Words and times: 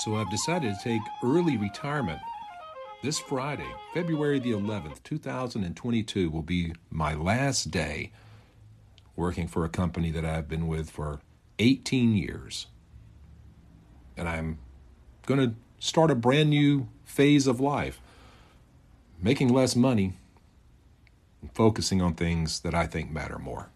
So 0.00 0.16
I've 0.16 0.30
decided 0.30 0.74
to 0.74 0.82
take 0.82 1.02
early 1.22 1.58
retirement. 1.58 2.20
This 3.02 3.18
Friday, 3.18 3.70
February 3.92 4.38
the 4.38 4.52
11th, 4.52 5.02
2022, 5.02 6.30
will 6.30 6.40
be 6.40 6.72
my 6.88 7.12
last 7.12 7.70
day 7.70 8.10
working 9.14 9.46
for 9.46 9.62
a 9.62 9.68
company 9.68 10.10
that 10.12 10.24
I've 10.24 10.48
been 10.48 10.68
with 10.68 10.88
for 10.88 11.20
18 11.58 12.16
years. 12.16 12.68
And 14.16 14.26
I'm 14.26 14.58
going 15.26 15.50
to 15.50 15.54
start 15.78 16.10
a 16.10 16.14
brand 16.14 16.48
new 16.48 16.88
phase 17.04 17.46
of 17.46 17.60
life, 17.60 18.00
making 19.20 19.52
less 19.52 19.76
money 19.76 20.14
and 21.42 21.52
focusing 21.52 22.00
on 22.00 22.14
things 22.14 22.60
that 22.60 22.74
I 22.74 22.86
think 22.86 23.10
matter 23.10 23.38
more. 23.38 23.68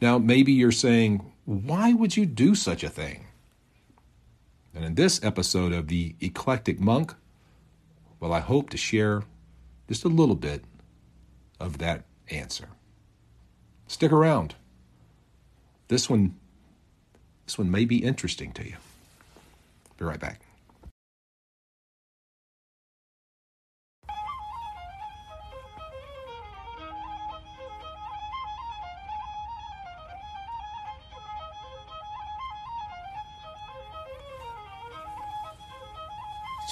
Now, 0.00 0.18
maybe 0.18 0.52
you're 0.52 0.70
saying, 0.70 1.32
why 1.44 1.92
would 1.92 2.16
you 2.16 2.24
do 2.24 2.54
such 2.54 2.84
a 2.84 2.88
thing? 2.88 3.26
And 4.74 4.84
in 4.84 4.94
this 4.94 5.22
episode 5.22 5.72
of 5.72 5.88
The 5.88 6.14
Eclectic 6.20 6.80
Monk, 6.80 7.14
well, 8.20 8.32
I 8.32 8.40
hope 8.40 8.70
to 8.70 8.76
share 8.76 9.22
just 9.88 10.04
a 10.04 10.08
little 10.08 10.36
bit 10.36 10.64
of 11.60 11.78
that 11.78 12.04
answer. 12.30 12.68
Stick 13.86 14.12
around. 14.12 14.54
This 15.88 16.08
one 16.08 16.36
this 17.44 17.58
one 17.58 17.70
may 17.70 17.84
be 17.84 17.98
interesting 17.98 18.52
to 18.52 18.64
you. 18.64 18.76
Be 19.98 20.04
right 20.04 20.20
back. 20.20 20.40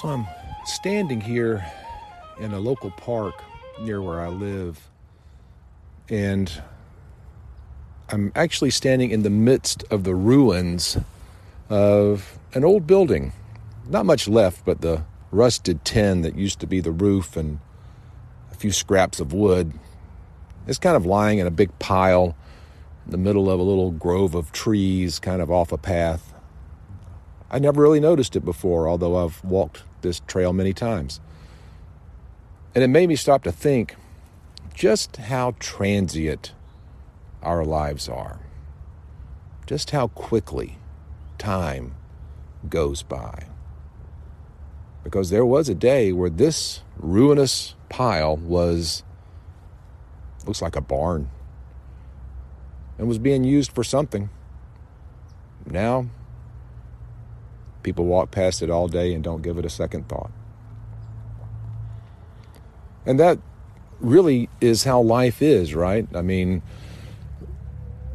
So 0.01 0.07
I'm 0.07 0.25
standing 0.65 1.21
here 1.21 1.63
in 2.39 2.53
a 2.53 2.59
local 2.59 2.89
park 2.89 3.35
near 3.79 4.01
where 4.01 4.19
I 4.19 4.29
live, 4.29 4.89
and 6.09 6.51
I'm 8.09 8.31
actually 8.33 8.71
standing 8.71 9.11
in 9.11 9.21
the 9.21 9.29
midst 9.29 9.83
of 9.91 10.03
the 10.03 10.15
ruins 10.15 10.97
of 11.69 12.39
an 12.55 12.65
old 12.65 12.87
building. 12.87 13.31
Not 13.87 14.07
much 14.07 14.27
left, 14.27 14.65
but 14.65 14.81
the 14.81 15.03
rusted 15.29 15.85
tin 15.85 16.23
that 16.23 16.35
used 16.35 16.59
to 16.61 16.65
be 16.65 16.79
the 16.79 16.89
roof 16.89 17.37
and 17.37 17.59
a 18.51 18.55
few 18.55 18.71
scraps 18.71 19.19
of 19.19 19.33
wood. 19.33 19.71
It's 20.65 20.79
kind 20.79 20.95
of 20.95 21.05
lying 21.05 21.37
in 21.37 21.45
a 21.45 21.51
big 21.51 21.77
pile 21.77 22.35
in 23.05 23.11
the 23.11 23.19
middle 23.19 23.51
of 23.51 23.59
a 23.59 23.63
little 23.63 23.91
grove 23.91 24.33
of 24.33 24.51
trees, 24.51 25.19
kind 25.19 25.43
of 25.43 25.51
off 25.51 25.71
a 25.71 25.77
path. 25.77 26.30
I 27.53 27.59
never 27.59 27.81
really 27.81 27.99
noticed 27.99 28.37
it 28.37 28.45
before, 28.45 28.87
although 28.87 29.17
I've 29.17 29.43
walked 29.43 29.83
this 30.01 30.21
trail 30.21 30.53
many 30.53 30.71
times. 30.71 31.19
And 32.73 32.81
it 32.81 32.87
made 32.87 33.09
me 33.09 33.17
stop 33.17 33.43
to 33.43 33.51
think 33.51 33.97
just 34.73 35.17
how 35.17 35.55
transient 35.59 36.53
our 37.43 37.65
lives 37.65 38.07
are, 38.07 38.39
just 39.65 39.91
how 39.91 40.07
quickly 40.07 40.77
time 41.37 41.93
goes 42.69 43.03
by. 43.03 43.47
Because 45.03 45.29
there 45.29 45.45
was 45.45 45.67
a 45.67 45.75
day 45.75 46.13
where 46.13 46.29
this 46.29 46.83
ruinous 46.95 47.75
pile 47.89 48.37
was, 48.37 49.03
looks 50.45 50.61
like 50.61 50.77
a 50.77 50.81
barn, 50.81 51.29
and 52.97 53.09
was 53.09 53.17
being 53.17 53.43
used 53.43 53.73
for 53.73 53.83
something. 53.83 54.29
Now 55.65 56.05
People 57.83 58.05
walk 58.05 58.31
past 58.31 58.61
it 58.61 58.69
all 58.69 58.87
day 58.87 59.13
and 59.13 59.23
don't 59.23 59.41
give 59.41 59.57
it 59.57 59.65
a 59.65 59.69
second 59.69 60.07
thought. 60.07 60.31
And 63.05 63.19
that 63.19 63.39
really 63.99 64.49
is 64.59 64.83
how 64.83 65.01
life 65.01 65.41
is, 65.41 65.73
right? 65.73 66.07
I 66.15 66.21
mean, 66.21 66.61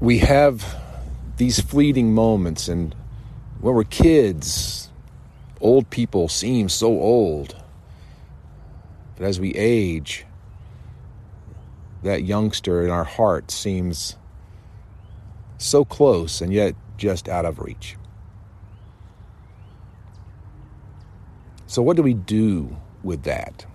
we 0.00 0.19
have 0.19 0.76
these 1.37 1.60
fleeting 1.60 2.15
moments, 2.15 2.69
and 2.69 2.94
when 3.60 3.75
we're 3.75 3.84
kids, 3.84 4.91
old 5.60 5.91
people 5.91 6.28
seem 6.28 6.69
so 6.69 6.88
old. 6.88 7.56
But 9.16 9.26
as 9.26 9.41
we 9.41 9.53
age, 9.55 10.26
that 12.03 12.25
youngster 12.25 12.84
in 12.84 12.91
our 12.91 13.05
heart 13.05 13.50
seems 13.50 14.16
so 15.59 15.84
close 15.84 16.41
and 16.41 16.53
yet 16.53 16.75
just 16.97 17.28
out 17.28 17.44
of 17.44 17.59
reach. 17.59 17.97
So, 21.66 21.82
what 21.82 21.97
do 21.97 22.03
we 22.03 22.15
do 22.15 22.77
with 23.03 23.25
that? 23.25 23.66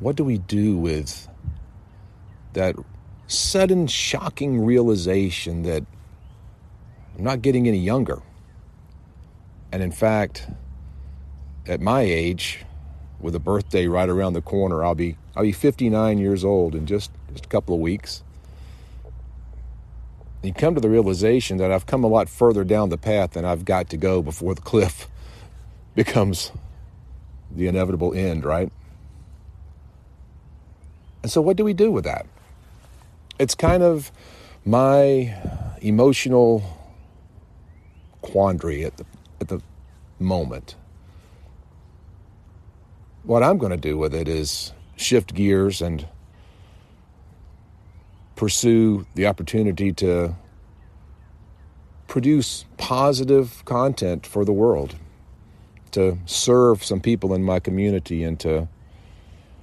What 0.00 0.16
do 0.16 0.24
we 0.24 0.38
do 0.38 0.76
with 0.76 1.28
that 2.52 2.76
sudden, 3.28 3.86
shocking 3.86 4.64
realization 4.64 5.62
that 5.62 5.84
I'm 7.16 7.24
not 7.24 7.42
getting 7.42 7.68
any 7.68 7.78
younger? 7.78 8.22
And 9.72 9.82
in 9.82 9.92
fact, 9.92 10.48
at 11.66 11.80
my 11.80 12.02
age, 12.02 12.64
with 13.20 13.34
a 13.34 13.40
birthday 13.40 13.86
right 13.86 14.08
around 14.08 14.34
the 14.34 14.42
corner, 14.42 14.84
I'll 14.84 14.94
be 14.94 15.16
I'll 15.36 15.44
be 15.44 15.52
59 15.52 16.18
years 16.18 16.44
old 16.44 16.74
in 16.74 16.86
just, 16.86 17.10
just 17.32 17.46
a 17.46 17.48
couple 17.48 17.74
of 17.74 17.80
weeks. 17.80 18.22
You 20.42 20.52
come 20.52 20.74
to 20.74 20.80
the 20.80 20.88
realization 20.88 21.56
that 21.58 21.72
I've 21.72 21.86
come 21.86 22.04
a 22.04 22.06
lot 22.06 22.28
further 22.28 22.64
down 22.64 22.88
the 22.88 22.98
path 22.98 23.32
than 23.32 23.44
I've 23.44 23.64
got 23.64 23.90
to 23.90 23.96
go 23.96 24.22
before 24.22 24.54
the 24.54 24.60
cliff 24.60 25.08
becomes 25.96 26.52
the 27.50 27.66
inevitable 27.66 28.14
end, 28.14 28.44
right? 28.44 28.70
And 31.22 31.32
so, 31.32 31.40
what 31.40 31.56
do 31.56 31.64
we 31.64 31.72
do 31.72 31.90
with 31.90 32.04
that? 32.04 32.26
It's 33.40 33.56
kind 33.56 33.82
of 33.82 34.12
my 34.64 35.34
emotional 35.82 36.62
quandary 38.22 38.84
at 38.84 38.96
the, 38.98 39.06
at 39.40 39.48
the 39.48 39.60
moment. 40.20 40.76
What 43.24 43.42
I'm 43.42 43.58
going 43.58 43.72
to 43.72 43.76
do 43.76 43.96
with 43.98 44.14
it 44.14 44.28
is 44.28 44.72
shift 44.96 45.34
gears 45.34 45.82
and 45.82 46.06
pursue 48.36 49.06
the 49.14 49.26
opportunity 49.26 49.92
to 49.94 50.34
produce 52.06 52.64
positive 52.76 53.64
content 53.64 54.26
for 54.26 54.44
the 54.44 54.52
world 54.52 54.94
to 55.96 56.18
serve 56.26 56.84
some 56.84 57.00
people 57.00 57.32
in 57.32 57.42
my 57.42 57.58
community 57.58 58.22
and 58.22 58.38
to 58.38 58.68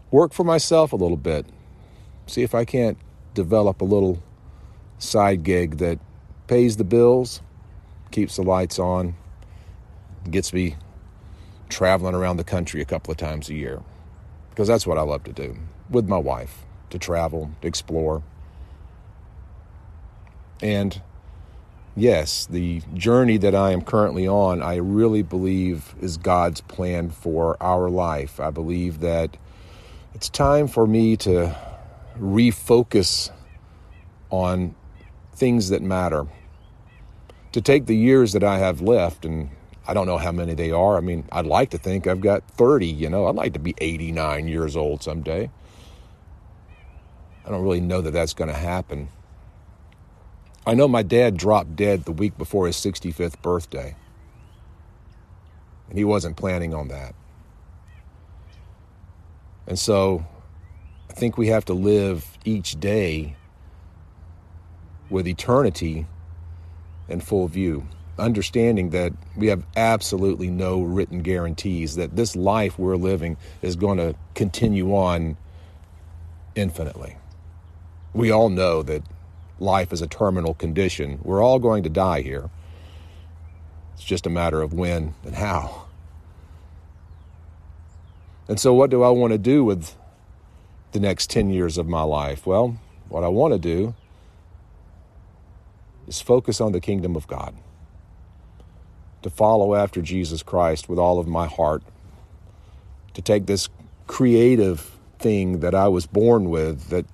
work 0.09 0.33
for 0.33 0.43
myself 0.43 0.91
a 0.91 0.95
little 0.95 1.15
bit. 1.15 1.45
See 2.25 2.41
if 2.41 2.55
I 2.55 2.65
can't 2.65 2.97
develop 3.35 3.81
a 3.81 3.85
little 3.85 4.21
side 4.97 5.43
gig 5.43 5.77
that 5.77 5.99
pays 6.47 6.77
the 6.77 6.83
bills, 6.83 7.39
keeps 8.09 8.37
the 8.37 8.41
lights 8.41 8.79
on, 8.79 9.13
gets 10.27 10.51
me 10.53 10.75
traveling 11.69 12.15
around 12.15 12.37
the 12.37 12.43
country 12.43 12.81
a 12.81 12.85
couple 12.85 13.11
of 13.11 13.17
times 13.17 13.47
a 13.49 13.53
year. 13.53 13.83
Because 14.49 14.67
that's 14.67 14.87
what 14.87 14.97
I 14.97 15.03
love 15.03 15.23
to 15.25 15.33
do 15.33 15.55
with 15.91 16.09
my 16.09 16.17
wife 16.17 16.65
to 16.89 16.97
travel, 16.97 17.51
to 17.61 17.67
explore. 17.67 18.23
And 20.63 20.99
yes, 21.95 22.45
the 22.47 22.81
journey 22.93 23.37
that 23.37 23.55
I 23.55 23.71
am 23.71 23.81
currently 23.81 24.27
on, 24.27 24.61
I 24.61 24.77
really 24.77 25.21
believe 25.21 25.95
is 26.01 26.17
God's 26.17 26.61
plan 26.61 27.09
for 27.09 27.61
our 27.61 27.89
life. 27.89 28.39
I 28.39 28.49
believe 28.49 28.99
that 29.01 29.37
it's 30.13 30.29
time 30.29 30.67
for 30.67 30.85
me 30.87 31.17
to 31.17 31.55
refocus 32.19 33.31
on 34.29 34.75
things 35.35 35.69
that 35.69 35.81
matter. 35.81 36.25
To 37.51 37.61
take 37.61 37.85
the 37.85 37.95
years 37.95 38.33
that 38.33 38.43
I 38.43 38.57
have 38.57 38.81
left, 38.81 39.25
and 39.25 39.49
I 39.87 39.93
don't 39.93 40.07
know 40.07 40.17
how 40.17 40.31
many 40.31 40.55
they 40.55 40.71
are. 40.71 40.97
I 40.97 41.01
mean, 41.01 41.25
I'd 41.31 41.45
like 41.45 41.69
to 41.71 41.77
think 41.77 42.07
I've 42.07 42.21
got 42.21 42.47
30, 42.51 42.87
you 42.87 43.09
know, 43.09 43.27
I'd 43.27 43.35
like 43.35 43.53
to 43.53 43.59
be 43.59 43.75
89 43.77 44.47
years 44.47 44.75
old 44.75 45.03
someday. 45.03 45.51
I 47.45 47.49
don't 47.49 47.61
really 47.61 47.81
know 47.81 48.01
that 48.01 48.11
that's 48.11 48.33
going 48.33 48.49
to 48.49 48.55
happen. 48.55 49.09
I 50.65 50.75
know 50.75 50.87
my 50.87 51.03
dad 51.03 51.35
dropped 51.35 51.75
dead 51.75 52.05
the 52.05 52.11
week 52.11 52.37
before 52.37 52.67
his 52.67 52.77
65th 52.77 53.41
birthday, 53.41 53.95
and 55.89 55.97
he 55.97 56.05
wasn't 56.05 56.37
planning 56.37 56.73
on 56.73 56.87
that. 56.87 57.15
And 59.67 59.77
so 59.77 60.25
I 61.09 61.13
think 61.13 61.37
we 61.37 61.47
have 61.47 61.65
to 61.65 61.73
live 61.73 62.37
each 62.45 62.79
day 62.79 63.35
with 65.09 65.27
eternity 65.27 66.07
in 67.09 67.19
full 67.19 67.47
view, 67.47 67.85
understanding 68.17 68.91
that 68.91 69.13
we 69.35 69.47
have 69.47 69.65
absolutely 69.75 70.49
no 70.49 70.81
written 70.81 71.19
guarantees 71.19 71.95
that 71.95 72.15
this 72.15 72.35
life 72.35 72.79
we're 72.79 72.95
living 72.95 73.35
is 73.61 73.75
going 73.75 73.97
to 73.97 74.15
continue 74.33 74.95
on 74.95 75.37
infinitely. 76.55 77.17
We 78.13 78.31
all 78.31 78.49
know 78.49 78.81
that 78.83 79.03
life 79.59 79.93
is 79.93 80.01
a 80.01 80.07
terminal 80.07 80.53
condition. 80.53 81.19
We're 81.23 81.43
all 81.43 81.59
going 81.59 81.83
to 81.83 81.89
die 81.89 82.21
here. 82.21 82.49
It's 83.93 84.03
just 84.03 84.25
a 84.25 84.29
matter 84.29 84.61
of 84.61 84.73
when 84.73 85.13
and 85.23 85.35
how. 85.35 85.85
And 88.47 88.59
so, 88.59 88.73
what 88.73 88.89
do 88.89 89.03
I 89.03 89.09
want 89.09 89.31
to 89.31 89.37
do 89.37 89.63
with 89.63 89.95
the 90.91 90.99
next 90.99 91.29
10 91.29 91.49
years 91.49 91.77
of 91.77 91.87
my 91.87 92.03
life? 92.03 92.45
Well, 92.45 92.79
what 93.09 93.23
I 93.23 93.29
want 93.29 93.53
to 93.53 93.59
do 93.59 93.95
is 96.07 96.21
focus 96.21 96.59
on 96.59 96.71
the 96.71 96.81
kingdom 96.81 97.15
of 97.15 97.27
God, 97.27 97.55
to 99.21 99.29
follow 99.29 99.75
after 99.75 100.01
Jesus 100.01 100.43
Christ 100.43 100.89
with 100.89 100.99
all 100.99 101.19
of 101.19 101.27
my 101.27 101.47
heart, 101.47 101.83
to 103.13 103.21
take 103.21 103.45
this 103.45 103.69
creative 104.07 104.91
thing 105.19 105.61
that 105.61 105.73
I 105.73 105.87
was 105.87 106.05
born 106.05 106.49
with, 106.49 106.89
that 106.89 107.05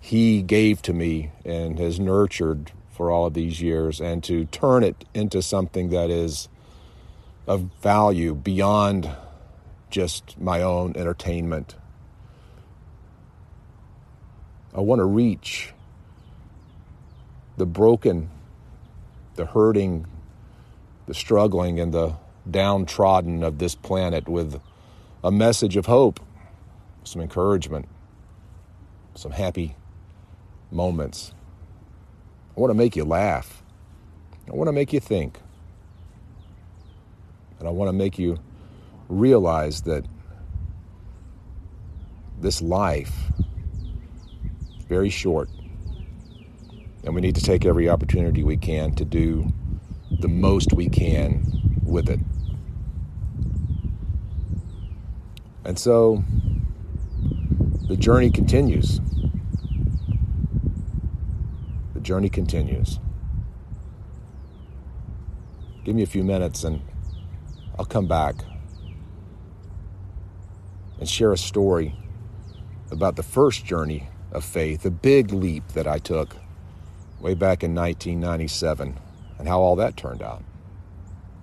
He 0.00 0.42
gave 0.42 0.80
to 0.82 0.92
me 0.92 1.32
and 1.44 1.78
has 1.78 2.00
nurtured 2.00 2.72
for 2.90 3.10
all 3.10 3.26
of 3.26 3.34
these 3.34 3.60
years, 3.60 4.00
and 4.00 4.24
to 4.24 4.44
turn 4.46 4.82
it 4.82 5.04
into 5.14 5.40
something 5.40 5.90
that 5.90 6.10
is 6.10 6.48
of 7.46 7.70
value 7.80 8.34
beyond 8.34 9.08
just 9.90 10.38
my 10.40 10.62
own 10.62 10.96
entertainment. 10.96 11.76
I 14.74 14.80
want 14.80 14.98
to 14.98 15.04
reach 15.04 15.72
the 17.56 17.66
broken, 17.66 18.30
the 19.36 19.46
hurting, 19.46 20.06
the 21.06 21.14
struggling, 21.14 21.78
and 21.78 21.92
the 21.92 22.16
downtrodden 22.50 23.42
of 23.42 23.58
this 23.58 23.74
planet 23.74 24.28
with 24.28 24.60
a 25.22 25.30
message 25.30 25.76
of 25.76 25.86
hope, 25.86 26.18
some 27.04 27.22
encouragement, 27.22 27.88
some 29.14 29.32
happy 29.32 29.76
moments. 30.70 31.32
I 32.56 32.60
want 32.60 32.70
to 32.70 32.74
make 32.74 32.96
you 32.96 33.04
laugh. 33.04 33.62
I 34.48 34.54
want 34.54 34.68
to 34.68 34.72
make 34.72 34.92
you 34.92 35.00
think. 35.00 35.38
And 37.58 37.68
I 37.68 37.70
want 37.70 37.88
to 37.88 37.92
make 37.92 38.18
you 38.18 38.38
realize 39.08 39.82
that 39.82 40.04
this 42.40 42.62
life 42.62 43.12
is 44.78 44.84
very 44.84 45.10
short. 45.10 45.48
And 47.04 47.14
we 47.14 47.20
need 47.20 47.34
to 47.36 47.42
take 47.42 47.64
every 47.64 47.88
opportunity 47.88 48.42
we 48.42 48.56
can 48.56 48.94
to 48.96 49.04
do 49.04 49.52
the 50.20 50.28
most 50.28 50.72
we 50.72 50.88
can 50.88 51.80
with 51.84 52.08
it. 52.08 52.20
And 55.64 55.78
so 55.78 56.24
the 57.88 57.96
journey 57.96 58.30
continues. 58.30 59.00
Journey 62.08 62.30
continues. 62.30 63.00
Give 65.84 65.94
me 65.94 66.02
a 66.02 66.06
few 66.06 66.24
minutes 66.24 66.64
and 66.64 66.80
I'll 67.78 67.84
come 67.84 68.06
back 68.06 68.36
and 70.98 71.06
share 71.06 71.34
a 71.34 71.36
story 71.36 71.94
about 72.90 73.16
the 73.16 73.22
first 73.22 73.66
journey 73.66 74.08
of 74.32 74.42
faith, 74.42 74.84
the 74.84 74.90
big 74.90 75.34
leap 75.34 75.68
that 75.74 75.86
I 75.86 75.98
took 75.98 76.36
way 77.20 77.34
back 77.34 77.62
in 77.62 77.74
1997, 77.74 78.98
and 79.38 79.46
how 79.46 79.60
all 79.60 79.76
that 79.76 79.98
turned 79.98 80.22
out. 80.22 80.42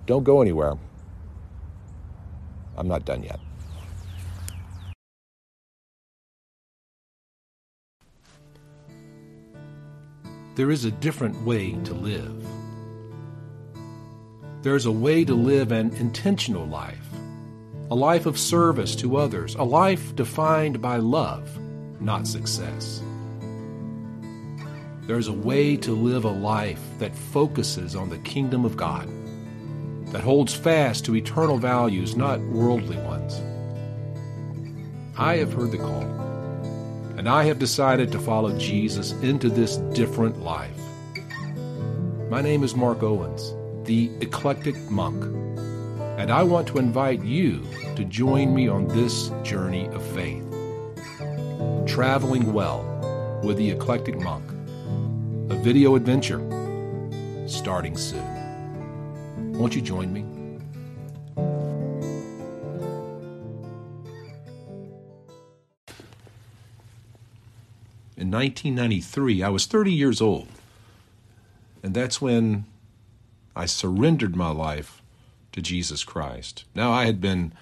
Don't 0.04 0.24
go 0.24 0.42
anywhere. 0.42 0.74
I'm 2.76 2.88
not 2.88 3.04
done 3.04 3.22
yet. 3.22 3.38
There 10.56 10.70
is 10.70 10.86
a 10.86 10.90
different 10.90 11.42
way 11.42 11.72
to 11.84 11.92
live. 11.92 12.42
There 14.62 14.74
is 14.74 14.86
a 14.86 14.90
way 14.90 15.22
to 15.22 15.34
live 15.34 15.70
an 15.70 15.94
intentional 15.96 16.66
life 16.66 17.06
a 17.88 17.94
life 17.94 18.26
of 18.26 18.36
service 18.36 18.96
to 18.96 19.16
others, 19.16 19.54
a 19.54 19.62
life 19.62 20.16
defined 20.16 20.82
by 20.82 20.96
love, 20.96 21.48
not 22.00 22.26
success. 22.26 23.00
There's 25.02 25.28
a 25.28 25.32
way 25.32 25.76
to 25.76 25.92
live 25.92 26.24
a 26.24 26.30
life 26.30 26.82
that 26.98 27.14
focuses 27.14 27.94
on 27.94 28.08
the 28.10 28.18
kingdom 28.18 28.64
of 28.64 28.76
God, 28.76 29.08
that 30.06 30.24
holds 30.24 30.52
fast 30.52 31.04
to 31.04 31.14
eternal 31.14 31.58
values, 31.58 32.16
not 32.16 32.40
worldly 32.40 32.96
ones. 32.96 33.40
I 35.16 35.36
have 35.36 35.52
heard 35.52 35.70
the 35.70 35.78
call, 35.78 36.02
and 37.16 37.28
I 37.28 37.44
have 37.44 37.58
decided 37.58 38.12
to 38.12 38.18
follow 38.18 38.56
Jesus 38.58 39.12
into 39.22 39.48
this 39.48 39.76
different 39.94 40.42
life. 40.42 40.78
My 42.30 42.42
name 42.42 42.62
is 42.62 42.74
Mark 42.74 43.02
Owens, 43.02 43.54
the 43.86 44.10
eclectic 44.20 44.76
monk 44.90 45.24
and 46.16 46.30
I 46.30 46.42
want 46.42 46.66
to 46.68 46.78
invite 46.78 47.22
you 47.22 47.62
to 47.94 48.04
join 48.04 48.54
me 48.54 48.68
on 48.68 48.88
this 48.88 49.30
journey 49.42 49.86
of 49.88 50.02
faith. 50.14 50.44
Traveling 51.86 52.54
Well 52.54 53.40
with 53.44 53.58
the 53.58 53.70
Eclectic 53.70 54.18
Monk, 54.18 54.50
a 55.50 55.56
video 55.56 55.94
adventure 55.94 56.40
starting 57.46 57.98
soon. 57.98 59.52
Won't 59.52 59.76
you 59.76 59.82
join 59.82 60.10
me? 60.10 60.35
In 68.26 68.32
1993, 68.32 69.44
I 69.44 69.48
was 69.50 69.66
30 69.66 69.92
years 69.92 70.20
old, 70.20 70.48
and 71.80 71.94
that's 71.94 72.20
when 72.20 72.64
I 73.54 73.66
surrendered 73.66 74.34
my 74.34 74.50
life 74.50 75.00
to 75.52 75.62
Jesus 75.62 76.02
Christ. 76.02 76.64
Now, 76.74 76.90
I 76.90 77.06
had 77.06 77.20
been 77.20 77.52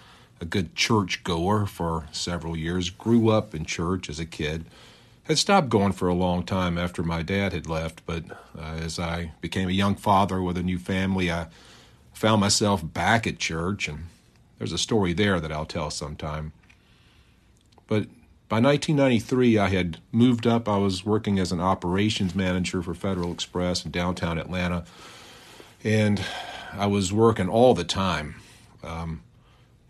a 0.40 0.46
good 0.46 0.75
church 0.75 1.22
goer 1.22 1.66
for 1.66 2.06
several 2.12 2.56
years, 2.56 2.88
grew 2.88 3.28
up 3.28 3.55
in 3.55 3.66
church 3.66 4.08
as 4.08 4.19
a 4.19 4.25
kid, 4.25 4.64
had 5.25 5.37
stopped 5.37 5.69
going 5.69 5.93
for 5.93 6.08
a 6.08 6.14
long 6.14 6.43
time 6.43 6.78
after 6.78 7.02
my 7.02 7.20
dad 7.20 7.52
had 7.52 7.69
left, 7.69 8.00
but 8.06 8.25
uh, 8.58 8.62
as 8.62 8.99
I 8.99 9.32
became 9.43 9.69
a 9.69 9.72
young 9.72 9.96
father 9.96 10.40
with 10.40 10.56
a 10.56 10.62
new 10.62 10.78
family, 10.78 11.31
I 11.31 11.49
found 12.14 12.40
myself 12.40 12.81
back 12.82 13.26
at 13.26 13.38
church, 13.38 13.87
and 13.87 14.05
there's 14.56 14.72
a 14.72 14.78
story 14.78 15.12
there 15.12 15.40
that 15.40 15.52
I'll 15.52 15.66
tell 15.66 15.90
sometime. 15.90 16.52
But 17.87 18.06
by 18.49 18.61
1993, 18.61 19.59
I 19.59 19.69
had 19.69 19.99
moved 20.13 20.47
up. 20.47 20.69
I 20.69 20.77
was 20.77 21.05
working 21.05 21.39
as 21.39 21.51
an 21.51 21.61
operations 21.61 22.35
manager 22.35 22.83
for 22.83 22.95
Federal 22.95 23.33
Express 23.33 23.85
in 23.85 23.91
downtown 23.91 24.39
Atlanta. 24.39 24.85
And 25.83 26.23
I 26.73 26.87
was 26.87 27.13
working 27.13 27.49
all 27.49 27.75
the 27.75 27.85
time. 27.85 28.37
Um, 28.83 29.23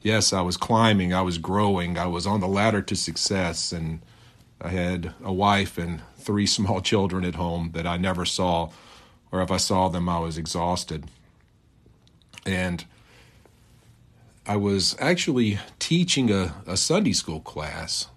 yes, 0.02 0.32
I 0.32 0.40
was 0.42 0.56
climbing, 0.56 1.12
I 1.12 1.22
was 1.22 1.38
growing, 1.38 1.98
I 1.98 2.06
was 2.06 2.26
on 2.26 2.40
the 2.40 2.46
ladder 2.46 2.82
to 2.82 2.94
success, 2.94 3.72
and 3.72 4.00
I 4.60 4.68
had 4.68 5.12
a 5.22 5.32
wife 5.32 5.76
and 5.76 6.02
three 6.16 6.46
small 6.56 6.80
children 6.80 7.24
at 7.24 7.34
home 7.34 7.70
that 7.74 7.86
I 7.86 7.96
never 7.96 8.24
saw, 8.24 8.70
or 9.32 9.42
if 9.42 9.50
I 9.50 9.56
saw 9.56 9.88
them, 9.88 10.08
I 10.08 10.20
was 10.20 10.38
exhausted. 10.38 11.06
And 12.46 12.84
I 14.46 14.56
was 14.56 14.94
actually 15.00 15.58
teaching 15.78 16.30
a, 16.30 16.54
a 16.66 16.76
Sunday 16.76 17.14
school 17.14 17.40
class. 17.40 18.08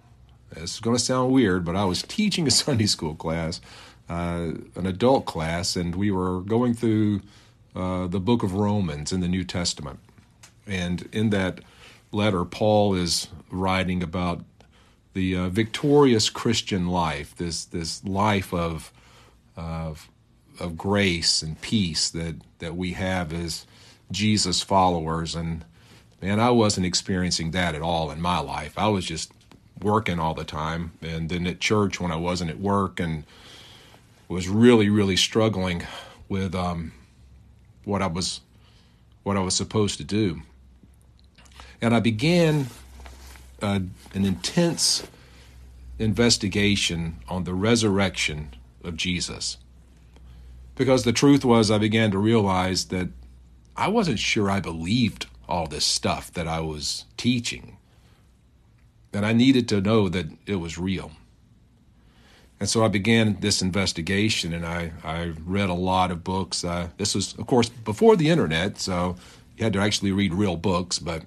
It's 0.56 0.80
going 0.80 0.96
to 0.96 1.04
sound 1.04 1.32
weird, 1.32 1.66
but 1.66 1.76
I 1.76 1.86
was 1.86 2.02
teaching 2.04 2.48
a 2.48 2.52
Sunday 2.66 2.86
school 2.86 3.16
class, 3.16 3.62
uh, 4.10 4.52
an 4.76 4.86
adult 4.86 5.26
class, 5.26 5.76
and 5.76 5.96
we 5.96 6.12
were 6.12 6.42
going 6.42 6.74
through 6.74 7.22
uh, 7.76 8.08
the 8.08 8.20
book 8.20 8.44
of 8.44 8.54
Romans 8.54 9.12
in 9.12 9.20
the 9.20 9.28
New 9.28 9.44
Testament. 9.44 10.00
And 10.66 11.08
in 11.12 11.30
that 11.30 11.60
letter, 12.12 12.44
Paul 12.46 12.96
is 12.96 13.28
writing 13.52 14.02
about 14.02 14.44
the 15.14 15.36
uh, 15.36 15.50
victorious 15.50 16.30
Christian 16.30 16.88
life, 16.88 17.36
this 17.36 17.66
this 17.66 18.04
life 18.04 18.54
of, 18.54 18.92
of 19.56 20.10
of 20.60 20.78
grace 20.78 21.42
and 21.42 21.60
peace 21.62 22.10
that 22.10 22.36
that 22.60 22.76
we 22.76 22.94
have 22.94 23.34
as 23.34 23.66
Jesus 24.12 24.62
followers. 24.62 25.36
And 25.36 25.66
man, 26.22 26.40
I 26.40 26.52
wasn't 26.52 26.86
experiencing 26.86 27.52
that 27.52 27.76
at 27.76 27.82
all 27.82 28.12
in 28.12 28.22
my 28.22 28.40
life. 28.40 28.74
I 28.78 28.88
was 28.88 29.06
just 29.06 29.32
working 29.82 30.20
all 30.20 30.34
the 30.34 30.44
time, 30.44 30.92
and 31.02 31.30
then 31.30 31.48
at 31.48 31.60
church 31.60 32.00
when 32.00 32.12
I 32.12 32.16
wasn't 32.16 32.52
at 32.52 32.60
work, 32.60 33.00
and 33.00 33.24
was 34.28 34.48
really 34.50 34.90
really 34.90 35.16
struggling 35.16 35.84
with 36.30 36.54
um, 36.54 36.92
what 37.86 38.02
I 38.02 38.08
was 38.08 38.42
what 39.24 39.38
I 39.38 39.42
was 39.42 39.56
supposed 39.56 39.98
to 39.98 40.04
do. 40.04 40.42
And 41.82 41.94
I 41.94 42.00
began 42.00 42.68
uh, 43.62 43.80
an 44.14 44.26
intense 44.26 45.08
investigation 46.00 47.18
on 47.28 47.44
the 47.44 47.54
resurrection 47.54 48.56
of 48.84 48.98
Jesus. 48.98 49.58
Because 50.76 51.04
the 51.04 51.12
truth 51.12 51.44
was, 51.44 51.72
I 51.72 51.78
began 51.78 52.12
to 52.12 52.20
realize 52.20 52.86
that 52.86 53.10
I 53.76 53.88
wasn't 53.88 54.20
sure 54.20 54.50
I 54.50 54.60
believed 54.60 55.26
all 55.50 55.68
this 55.68 55.86
stuff 55.86 56.32
that 56.34 56.48
I 56.48 56.60
was 56.60 57.06
teaching. 57.16 57.77
And 59.18 59.26
I 59.26 59.34
needed 59.34 59.68
to 59.70 59.82
know 59.82 60.10
that 60.10 60.28
it 60.46 60.58
was 60.58 60.78
real. 60.78 61.12
And 62.60 62.70
so 62.70 62.86
I 62.86 62.88
began 62.88 63.40
this 63.40 63.64
investigation, 63.64 64.54
and 64.54 64.64
I, 64.64 64.92
I 65.04 65.34
read 65.44 65.70
a 65.70 65.74
lot 65.74 66.12
of 66.12 66.24
books. 66.24 66.64
Uh, 66.64 66.90
this 66.98 67.16
was, 67.16 67.34
of 67.34 67.48
course, 67.48 67.68
before 67.68 68.16
the 68.16 68.30
internet, 68.30 68.78
so 68.78 69.16
you 69.58 69.64
had 69.64 69.74
to 69.74 69.80
actually 69.80 70.12
read 70.12 70.36
real 70.36 70.56
books, 70.56 71.00
but 71.00 71.24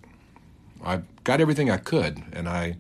I 0.85 1.01
got 1.25 1.41
everything 1.41 1.69
I 1.69 1.79
could, 1.79 2.23
and 2.33 2.49
I 2.49 2.77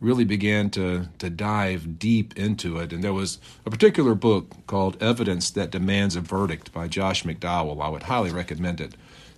really 0.00 0.24
began 0.24 0.70
to, 0.70 1.10
to 1.18 1.28
dive 1.28 1.98
deep 1.98 2.38
into 2.38 2.78
it. 2.78 2.94
And 2.94 3.04
there 3.04 3.12
was 3.12 3.38
a 3.66 3.70
particular 3.70 4.14
book 4.14 4.66
called 4.66 4.96
Evidence 5.02 5.50
That 5.50 5.70
Demands 5.70 6.16
a 6.16 6.22
Verdict 6.22 6.72
by 6.72 6.88
Josh 6.88 7.24
McDowell. 7.24 7.84
I 7.84 7.90
would 7.90 8.04
highly 8.04 8.30
recommend 8.30 8.80
it 8.80 8.94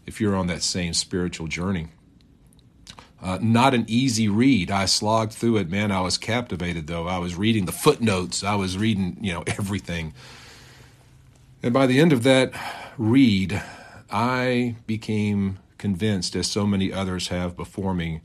if 0.06 0.20
you're 0.20 0.36
on 0.36 0.46
that 0.46 0.62
same 0.62 0.94
spiritual 0.94 1.48
journey. 1.48 1.88
Uh, 3.20 3.38
not 3.40 3.74
an 3.74 3.84
easy 3.88 4.28
read. 4.28 4.70
I 4.70 4.84
slogged 4.84 5.32
through 5.32 5.56
it, 5.56 5.68
man. 5.68 5.90
I 5.90 6.00
was 6.00 6.18
captivated, 6.18 6.86
though. 6.86 7.08
I 7.08 7.18
was 7.18 7.34
reading 7.34 7.66
the 7.66 7.72
footnotes. 7.72 8.44
I 8.44 8.54
was 8.54 8.78
reading, 8.78 9.16
you 9.20 9.32
know, 9.32 9.42
everything. 9.46 10.14
And 11.62 11.74
by 11.74 11.86
the 11.86 12.00
end 12.00 12.12
of 12.12 12.22
that 12.22 12.52
read, 12.96 13.60
I 14.10 14.76
became 14.86 15.58
convinced, 15.78 16.36
as 16.36 16.46
so 16.46 16.66
many 16.66 16.92
others 16.92 17.28
have 17.28 17.56
before 17.56 17.94
me, 17.94 18.20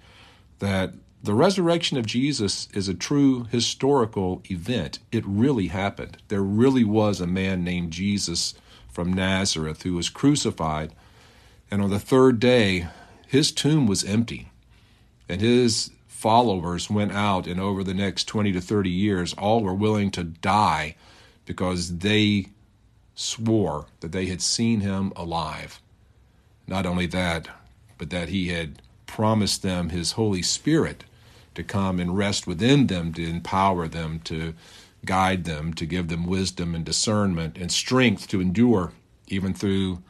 that 0.60 0.94
the 1.24 1.34
resurrection 1.34 1.98
of 1.98 2.06
Jesus 2.06 2.68
is 2.74 2.88
a 2.88 2.94
true 2.94 3.46
historical 3.46 4.44
event. 4.52 5.00
It 5.12 5.26
really 5.26 5.68
happened. 5.68 6.18
There 6.28 6.44
really 6.44 6.84
was 6.84 7.20
a 7.20 7.28
man 7.28 7.64
named 7.64 7.92
Jesus 7.92 8.54
from 8.92 9.14
Nazareth 9.14 9.84
who 9.84 9.94
was 9.94 10.10
crucified, 10.10 10.94
and 11.72 11.82
on 11.82 11.90
the 11.90 12.00
third 12.00 12.40
day, 12.40 12.88
his 13.28 13.52
tomb 13.52 13.88
was 13.88 14.04
empty. 14.04 14.52
And 15.34 15.42
his 15.42 15.90
followers 16.08 16.92
went 16.92 17.12
out, 17.12 17.48
and 17.48 17.60
over 17.60 17.84
the 17.84 17.96
next 17.96 18.26
20 18.26 18.52
to 18.52 18.62
30 18.62 18.92
years, 18.92 19.34
all 19.34 19.64
were 19.64 19.74
willing 19.74 20.12
to 20.12 20.24
die 20.24 20.94
because 21.48 21.98
they 21.98 22.50
swore 23.16 23.88
that 24.02 24.12
they 24.12 24.28
had 24.28 24.44
seen 24.44 24.82
him 24.82 25.12
alive. 25.16 25.82
Not 26.68 26.86
only 26.86 27.08
that, 27.08 27.48
but 27.98 28.12
that 28.12 28.30
he 28.30 28.50
had 28.50 28.80
promised 29.08 29.64
them 29.64 29.90
his 29.90 30.12
Holy 30.12 30.44
Spirit 30.44 31.04
to 31.56 31.64
come 31.64 32.00
and 32.00 32.16
rest 32.16 32.46
within 32.46 32.86
them, 32.86 33.12
to 33.14 33.28
empower 33.28 33.88
them, 33.88 34.20
to 34.26 34.54
guide 35.04 35.46
them, 35.46 35.74
to 35.74 35.88
give 35.88 36.10
them 36.10 36.28
wisdom 36.28 36.76
and 36.76 36.86
discernment 36.86 37.58
and 37.58 37.72
strength 37.72 38.28
to 38.28 38.40
endure 38.40 38.92
even 39.30 39.56
through 39.56 40.04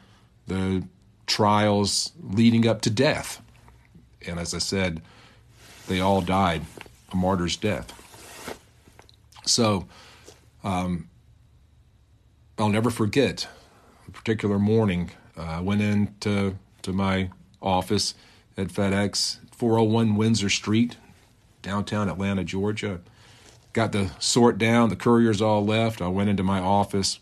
the 0.48 0.86
trials 1.26 2.12
leading 2.22 2.68
up 2.68 2.82
to 2.82 2.90
death. 2.90 3.40
And 4.26 4.38
as 4.38 4.52
I 4.52 4.58
said, 4.58 5.00
they 5.88 6.00
all 6.00 6.20
died 6.20 6.62
a 7.12 7.16
martyr's 7.16 7.56
death. 7.56 7.92
So 9.44 9.86
um, 10.62 11.08
I'll 12.58 12.68
never 12.68 12.90
forget 12.90 13.48
a 14.06 14.10
particular 14.10 14.58
morning. 14.58 15.10
Uh, 15.36 15.42
I 15.42 15.60
went 15.60 15.82
into 15.82 16.56
to 16.82 16.92
my 16.92 17.30
office 17.60 18.14
at 18.56 18.68
FedEx, 18.68 19.38
401 19.52 20.16
Windsor 20.16 20.50
Street, 20.50 20.96
downtown 21.62 22.08
Atlanta, 22.08 22.44
Georgia. 22.44 23.00
Got 23.72 23.92
the 23.92 24.10
sort 24.18 24.58
down, 24.58 24.88
the 24.88 24.96
couriers 24.96 25.42
all 25.42 25.64
left. 25.64 26.00
I 26.00 26.08
went 26.08 26.30
into 26.30 26.42
my 26.42 26.60
office. 26.60 27.18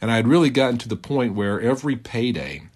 And 0.00 0.10
I 0.10 0.16
had 0.16 0.28
really 0.28 0.50
gotten 0.50 0.78
to 0.78 0.88
the 0.88 0.96
point 0.96 1.34
where 1.34 1.60
every 1.60 1.96
payday 1.96 2.68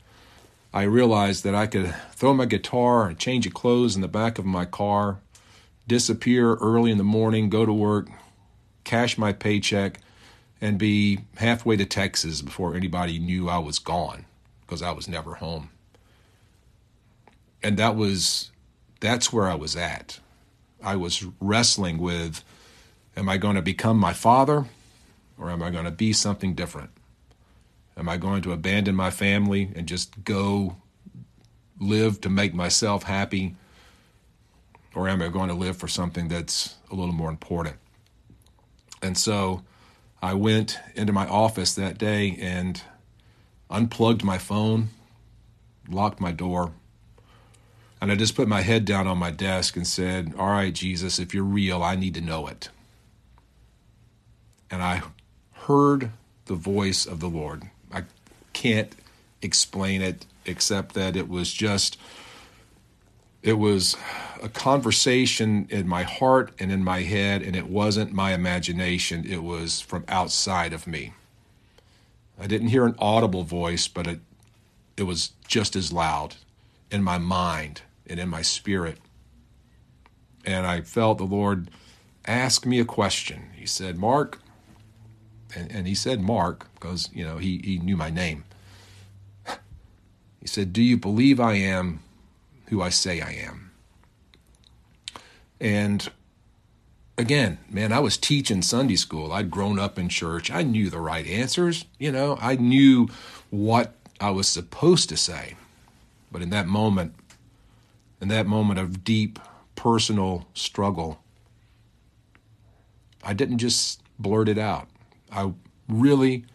I 0.74 0.82
realized 0.82 1.44
that 1.44 1.54
I 1.54 1.66
could 1.66 1.94
throw 2.12 2.32
my 2.32 2.46
guitar 2.46 3.06
and 3.06 3.18
change 3.18 3.46
of 3.46 3.52
clothes 3.52 3.94
in 3.94 4.00
the 4.00 4.08
back 4.08 4.38
of 4.38 4.46
my 4.46 4.64
car, 4.64 5.18
disappear 5.86 6.54
early 6.54 6.90
in 6.90 6.98
the 6.98 7.04
morning, 7.04 7.50
go 7.50 7.66
to 7.66 7.72
work, 7.72 8.08
cash 8.84 9.18
my 9.18 9.32
paycheck, 9.32 10.00
and 10.62 10.78
be 10.78 11.20
halfway 11.36 11.76
to 11.76 11.84
Texas 11.84 12.40
before 12.40 12.74
anybody 12.74 13.18
knew 13.18 13.48
I 13.48 13.58
was 13.58 13.78
gone 13.78 14.24
because 14.62 14.80
I 14.80 14.92
was 14.92 15.08
never 15.08 15.34
home. 15.34 15.70
And 17.62 17.76
that 17.76 17.94
was 17.94 18.50
that's 19.00 19.32
where 19.32 19.48
I 19.48 19.54
was 19.54 19.76
at. 19.76 20.20
I 20.82 20.96
was 20.96 21.26
wrestling 21.40 21.98
with 21.98 22.42
am 23.16 23.28
I 23.28 23.36
going 23.36 23.56
to 23.56 23.62
become 23.62 23.98
my 23.98 24.14
father 24.14 24.64
or 25.38 25.50
am 25.50 25.62
I 25.62 25.70
going 25.70 25.84
to 25.84 25.90
be 25.90 26.12
something 26.12 26.54
different? 26.54 26.90
Am 27.96 28.08
I 28.08 28.16
going 28.16 28.42
to 28.42 28.52
abandon 28.52 28.94
my 28.94 29.10
family 29.10 29.70
and 29.74 29.86
just 29.86 30.24
go 30.24 30.76
live 31.78 32.20
to 32.22 32.28
make 32.28 32.54
myself 32.54 33.04
happy? 33.04 33.56
Or 34.94 35.08
am 35.08 35.22
I 35.22 35.28
going 35.28 35.48
to 35.48 35.54
live 35.54 35.76
for 35.76 35.88
something 35.88 36.28
that's 36.28 36.76
a 36.90 36.94
little 36.94 37.14
more 37.14 37.30
important? 37.30 37.76
And 39.02 39.16
so 39.18 39.62
I 40.22 40.34
went 40.34 40.78
into 40.94 41.12
my 41.12 41.26
office 41.26 41.74
that 41.74 41.98
day 41.98 42.36
and 42.40 42.82
unplugged 43.68 44.22
my 44.22 44.38
phone, 44.38 44.90
locked 45.88 46.20
my 46.20 46.32
door, 46.32 46.72
and 48.02 48.10
I 48.10 48.16
just 48.16 48.34
put 48.34 48.48
my 48.48 48.62
head 48.62 48.84
down 48.84 49.06
on 49.06 49.18
my 49.18 49.30
desk 49.30 49.76
and 49.76 49.86
said, 49.86 50.34
All 50.36 50.48
right, 50.48 50.74
Jesus, 50.74 51.20
if 51.20 51.32
you're 51.32 51.44
real, 51.44 51.84
I 51.84 51.94
need 51.94 52.14
to 52.14 52.20
know 52.20 52.48
it. 52.48 52.68
And 54.70 54.82
I 54.82 55.02
heard 55.52 56.10
the 56.46 56.56
voice 56.56 57.06
of 57.06 57.20
the 57.20 57.28
Lord 57.28 57.70
can't 58.62 58.94
explain 59.42 60.00
it 60.00 60.24
except 60.46 60.94
that 60.94 61.16
it 61.16 61.28
was 61.28 61.52
just 61.52 61.98
it 63.42 63.54
was 63.54 63.96
a 64.40 64.48
conversation 64.48 65.66
in 65.68 65.88
my 65.88 66.04
heart 66.04 66.52
and 66.60 66.70
in 66.70 66.84
my 66.84 67.02
head 67.02 67.42
and 67.42 67.56
it 67.56 67.66
wasn't 67.66 68.12
my 68.12 68.32
imagination. 68.32 69.26
It 69.26 69.42
was 69.42 69.80
from 69.80 70.04
outside 70.06 70.72
of 70.72 70.86
me. 70.86 71.12
I 72.38 72.46
didn't 72.46 72.68
hear 72.68 72.86
an 72.86 72.94
audible 73.00 73.42
voice 73.42 73.88
but 73.88 74.06
it 74.06 74.20
it 74.96 75.02
was 75.02 75.32
just 75.48 75.74
as 75.74 75.92
loud 75.92 76.36
in 76.88 77.02
my 77.02 77.18
mind 77.18 77.82
and 78.06 78.20
in 78.20 78.28
my 78.28 78.42
spirit. 78.42 78.98
And 80.44 80.64
i 80.66 80.82
felt 80.82 81.18
the 81.18 81.24
lord 81.24 81.68
ask 82.26 82.64
me 82.64 82.78
a 82.78 82.84
question. 82.84 83.50
He 83.56 83.66
said 83.66 83.98
mark 83.98 84.38
and, 85.56 85.68
and 85.72 85.88
he 85.88 85.96
said 85.96 86.20
mark 86.20 86.68
because 86.74 87.10
you 87.12 87.24
know 87.24 87.38
he, 87.38 87.60
he 87.64 87.78
knew 87.78 87.96
my 87.96 88.10
name 88.10 88.44
he 90.42 90.48
said, 90.48 90.72
Do 90.72 90.82
you 90.82 90.96
believe 90.96 91.38
I 91.38 91.54
am 91.54 92.00
who 92.66 92.82
I 92.82 92.88
say 92.88 93.20
I 93.20 93.30
am? 93.30 93.70
And 95.60 96.10
again, 97.16 97.58
man, 97.70 97.92
I 97.92 98.00
was 98.00 98.18
teaching 98.18 98.60
Sunday 98.60 98.96
school. 98.96 99.32
I'd 99.32 99.52
grown 99.52 99.78
up 99.78 100.00
in 100.00 100.08
church. 100.08 100.50
I 100.50 100.64
knew 100.64 100.90
the 100.90 100.98
right 100.98 101.24
answers. 101.26 101.84
You 101.96 102.10
know, 102.10 102.36
I 102.40 102.56
knew 102.56 103.08
what 103.50 103.94
I 104.20 104.30
was 104.30 104.48
supposed 104.48 105.08
to 105.10 105.16
say. 105.16 105.54
But 106.32 106.42
in 106.42 106.50
that 106.50 106.66
moment, 106.66 107.14
in 108.20 108.26
that 108.28 108.46
moment 108.46 108.80
of 108.80 109.04
deep 109.04 109.38
personal 109.76 110.48
struggle, 110.54 111.20
I 113.22 113.32
didn't 113.32 113.58
just 113.58 114.02
blurt 114.18 114.48
it 114.48 114.58
out. 114.58 114.88
I 115.30 115.52
really 115.88 116.46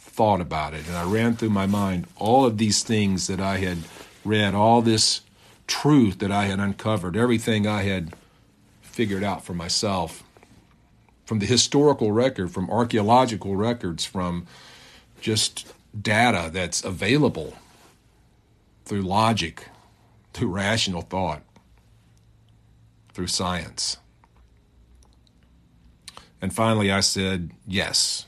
thought 0.00 0.40
about 0.40 0.74
it 0.74 0.86
and 0.88 0.96
I 0.96 1.04
ran 1.04 1.36
through 1.36 1.50
my 1.50 1.66
mind 1.66 2.06
all 2.16 2.44
of 2.46 2.58
these 2.58 2.82
things 2.82 3.26
that 3.26 3.38
I 3.38 3.58
had 3.58 3.78
read, 4.24 4.54
all 4.54 4.82
this 4.82 5.20
truth 5.66 6.18
that 6.18 6.32
I 6.32 6.46
had 6.46 6.58
uncovered, 6.58 7.16
everything 7.16 7.66
I 7.66 7.82
had 7.82 8.14
figured 8.80 9.22
out 9.22 9.44
for 9.44 9.54
myself 9.54 10.24
from 11.24 11.38
the 11.38 11.46
historical 11.46 12.10
record, 12.10 12.50
from 12.50 12.68
archaeological 12.70 13.54
records, 13.54 14.04
from 14.04 14.46
just 15.20 15.72
data 15.98 16.50
that's 16.52 16.82
available 16.82 17.54
through 18.84 19.02
logic, 19.02 19.68
through 20.32 20.48
rational 20.48 21.02
thought, 21.02 21.42
through 23.12 23.28
science. 23.28 23.98
And 26.42 26.52
finally, 26.52 26.90
I 26.90 27.00
said, 27.00 27.50
yes, 27.66 28.26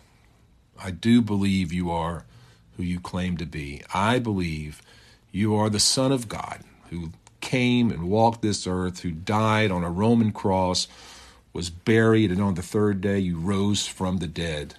I 0.83 0.91
do 0.91 1.23
believe 1.23 1.73
you 1.73 1.91
are 1.91 2.25
who 2.77 2.83
you 2.83 2.99
claim 2.99 3.37
to 3.37 3.47
be. 3.47 3.83
I 3.95 4.19
believe 4.19 4.83
you 5.31 5.55
are 5.55 5.71
the 5.71 5.79
Son 5.79 6.11
of 6.11 6.29
God 6.29 6.61
who 6.91 7.11
came 7.41 7.91
and 7.91 8.09
walked 8.09 8.43
this 8.43 8.67
earth, 8.67 9.01
who 9.01 9.11
died 9.11 9.71
on 9.71 9.85
a 9.85 9.91
Roman 9.91 10.33
cross, 10.33 10.89
was 11.53 11.71
buried, 11.71 12.31
and 12.31 12.41
on 12.41 12.55
the 12.55 12.63
third 12.63 13.01
day 13.01 13.19
you 13.19 13.39
rose 13.39 13.87
from 13.87 14.19
the 14.19 14.27
dead, 14.27 14.77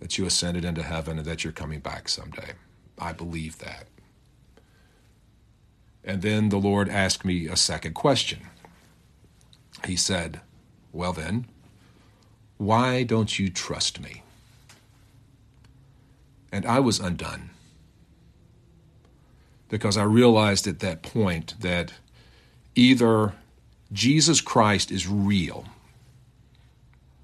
that 0.00 0.18
you 0.18 0.26
ascended 0.26 0.64
into 0.64 0.82
heaven, 0.82 1.18
and 1.18 1.26
that 1.26 1.42
you're 1.42 1.52
coming 1.52 1.80
back 1.80 2.08
someday. 2.08 2.52
I 2.98 3.12
believe 3.12 3.58
that. 3.58 3.86
And 6.04 6.22
then 6.22 6.50
the 6.50 6.58
Lord 6.58 6.88
asked 6.88 7.24
me 7.24 7.48
a 7.48 7.56
second 7.56 7.94
question. 7.94 8.46
He 9.84 9.96
said, 9.96 10.40
Well, 10.92 11.12
then, 11.12 11.46
why 12.56 13.02
don't 13.02 13.38
you 13.38 13.50
trust 13.50 14.00
me? 14.00 14.22
And 16.52 16.64
I 16.66 16.80
was 16.80 17.00
undone. 17.00 17.50
Because 19.68 19.96
I 19.96 20.04
realized 20.04 20.66
at 20.66 20.80
that 20.80 21.02
point 21.02 21.54
that 21.60 21.92
either 22.74 23.34
Jesus 23.92 24.40
Christ 24.40 24.90
is 24.90 25.08
real, 25.08 25.64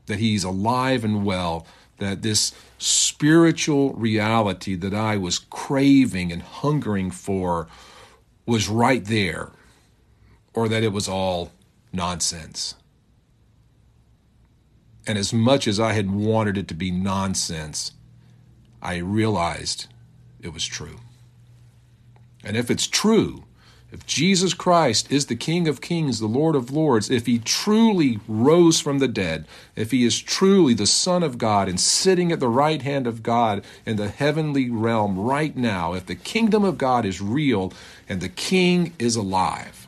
that 0.06 0.18
He's 0.18 0.44
alive 0.44 1.04
and 1.04 1.24
well, 1.24 1.66
that 1.98 2.22
this 2.22 2.52
spiritual 2.78 3.92
reality 3.94 4.74
that 4.74 4.94
I 4.94 5.16
was 5.16 5.38
craving 5.38 6.32
and 6.32 6.42
hungering 6.42 7.10
for 7.10 7.68
was 8.44 8.68
right 8.68 9.04
there, 9.04 9.52
or 10.52 10.68
that 10.68 10.82
it 10.82 10.92
was 10.92 11.08
all 11.08 11.52
nonsense. 11.92 12.74
And 15.06 15.16
as 15.16 15.32
much 15.32 15.68
as 15.68 15.78
I 15.78 15.92
had 15.92 16.10
wanted 16.10 16.58
it 16.58 16.68
to 16.68 16.74
be 16.74 16.90
nonsense, 16.90 17.92
I 18.82 18.96
realized 18.96 19.86
it 20.40 20.52
was 20.52 20.66
true. 20.66 20.98
And 22.44 22.56
if 22.56 22.70
it's 22.70 22.88
true, 22.88 23.44
if 23.92 24.06
Jesus 24.06 24.54
Christ 24.54 25.12
is 25.12 25.26
the 25.26 25.36
King 25.36 25.68
of 25.68 25.82
Kings, 25.82 26.18
the 26.18 26.26
Lord 26.26 26.56
of 26.56 26.70
Lords, 26.70 27.10
if 27.10 27.26
he 27.26 27.38
truly 27.38 28.18
rose 28.26 28.80
from 28.80 28.98
the 28.98 29.06
dead, 29.06 29.46
if 29.76 29.90
he 29.90 30.04
is 30.04 30.18
truly 30.18 30.72
the 30.72 30.86
Son 30.86 31.22
of 31.22 31.36
God 31.36 31.68
and 31.68 31.78
sitting 31.78 32.32
at 32.32 32.40
the 32.40 32.48
right 32.48 32.80
hand 32.80 33.06
of 33.06 33.22
God 33.22 33.62
in 33.84 33.96
the 33.96 34.08
heavenly 34.08 34.70
realm 34.70 35.18
right 35.18 35.54
now, 35.54 35.92
if 35.92 36.06
the 36.06 36.14
kingdom 36.14 36.64
of 36.64 36.78
God 36.78 37.04
is 37.04 37.20
real 37.20 37.72
and 38.08 38.22
the 38.22 38.30
King 38.30 38.94
is 38.98 39.14
alive, 39.14 39.86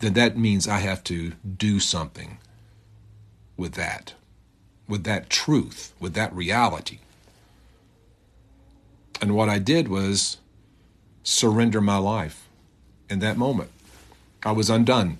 then 0.00 0.14
that 0.14 0.36
means 0.36 0.66
I 0.66 0.78
have 0.78 1.04
to 1.04 1.30
do 1.56 1.78
something 1.78 2.38
with 3.56 3.74
that, 3.74 4.14
with 4.90 5.04
that 5.04 5.30
truth, 5.30 5.94
with 5.98 6.14
that 6.14 6.34
reality. 6.34 6.98
And 9.22 9.34
what 9.34 9.48
I 9.48 9.58
did 9.58 9.88
was 9.88 10.38
surrender 11.22 11.80
my 11.80 11.98
life 11.98 12.48
in 13.08 13.20
that 13.20 13.38
moment. 13.38 13.70
I 14.42 14.52
was 14.52 14.68
undone. 14.68 15.18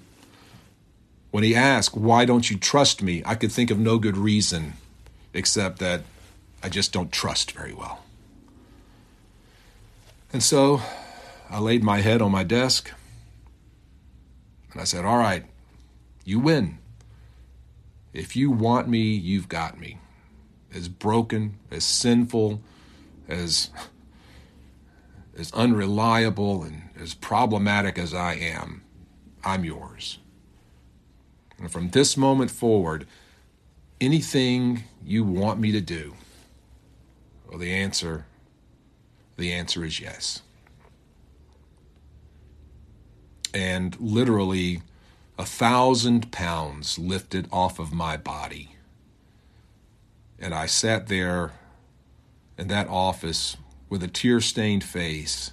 When 1.31 1.45
he 1.45 1.55
asked, 1.55 1.97
Why 1.97 2.25
don't 2.25 2.51
you 2.51 2.57
trust 2.57 3.03
me? 3.03 3.23
I 3.25 3.35
could 3.35 3.53
think 3.53 3.71
of 3.71 3.79
no 3.79 3.99
good 3.99 4.17
reason 4.17 4.75
except 5.33 5.79
that 5.79 6.03
I 6.63 6.69
just 6.69 6.93
don't 6.93 7.13
trust 7.13 7.53
very 7.53 7.73
well. 7.73 8.05
And 10.33 10.43
so 10.43 10.81
I 11.49 11.61
laid 11.61 11.85
my 11.85 12.01
head 12.01 12.21
on 12.21 12.33
my 12.33 12.43
desk 12.43 12.91
and 14.73 14.81
I 14.81 14.85
said, 14.85 15.05
All 15.05 15.19
right, 15.19 15.45
you 16.25 16.41
win. 16.41 16.80
If 18.13 18.35
you 18.37 18.51
want 18.51 18.89
me, 18.89 19.15
you've 19.15 19.49
got 19.49 19.79
me. 19.79 19.99
As 20.73 20.89
broken, 20.89 21.59
as 21.71 21.85
sinful, 21.85 22.61
as 23.29 23.71
as 25.37 25.53
unreliable 25.53 26.63
and 26.63 26.91
as 27.01 27.15
problematic 27.15 27.99
as 27.99 28.13
I 28.13 28.35
am, 28.35 28.83
I'm 29.43 29.65
yours. 29.65 30.19
And 31.59 31.73
from 31.73 31.91
this 31.91 32.17
moment 32.17 32.51
forward, 32.51 33.07
anything 34.01 34.85
you 35.05 35.25
want 35.25 35.59
me 35.59 35.73
to 35.73 35.81
do, 35.81 36.15
well, 37.49 37.59
the 37.59 37.73
answer, 37.73 38.27
the 39.37 39.53
answer 39.53 39.85
is 39.85 39.99
yes. 39.99 40.43
And 43.55 43.99
literally, 43.99 44.83
a 45.41 45.45
thousand 45.47 46.31
pounds 46.31 46.99
lifted 46.99 47.49
off 47.51 47.79
of 47.79 47.95
my 47.95 48.15
body. 48.15 48.77
And 50.39 50.53
I 50.53 50.67
sat 50.67 51.09
there 51.09 51.53
in 52.59 52.69
that 52.69 52.89
office 52.89 53.57
with 53.89 54.03
a 54.03 54.09
tear 54.09 54.43
stained 54.43 54.85
face 54.85 55.53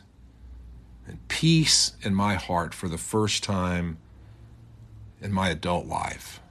and 1.08 1.26
peace 1.30 1.94
in 2.02 2.14
my 2.14 2.34
heart 2.34 2.74
for 2.74 2.90
the 2.90 2.98
first 2.98 3.46
time 3.46 3.98
in 5.22 5.32
my 5.32 5.48
adult 5.48 5.86
life. 5.86 6.42